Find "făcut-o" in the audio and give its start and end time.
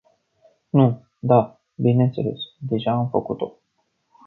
3.09-3.57